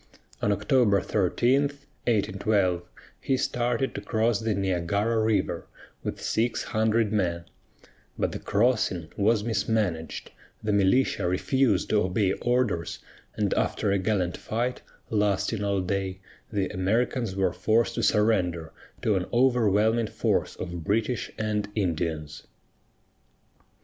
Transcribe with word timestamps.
On 0.41 0.51
October 0.51 0.99
13, 0.99 1.61
1812, 1.61 2.81
he 3.19 3.37
started 3.37 3.93
to 3.93 4.01
cross 4.01 4.39
the 4.39 4.55
Niagara 4.55 5.19
River 5.21 5.67
with 6.01 6.19
six 6.19 6.63
hundred 6.63 7.13
men; 7.13 7.45
but 8.17 8.31
the 8.31 8.39
crossing 8.39 9.13
was 9.15 9.43
mismanaged, 9.43 10.31
the 10.63 10.73
militia 10.73 11.27
refused 11.27 11.91
to 11.91 12.01
obey 12.01 12.31
orders, 12.33 12.97
and 13.35 13.53
after 13.53 13.91
a 13.91 13.99
gallant 13.99 14.37
fight 14.37 14.81
lasting 15.11 15.63
all 15.63 15.81
day, 15.81 16.19
the 16.51 16.67
Americans 16.69 17.35
were 17.35 17.53
forced 17.53 17.93
to 17.93 18.01
surrender 18.01 18.71
to 19.03 19.13
an 19.13 19.27
overwhelming 19.31 20.07
force 20.07 20.55
of 20.55 20.83
British 20.83 21.29
and 21.37 21.69
Indians. 21.75 22.47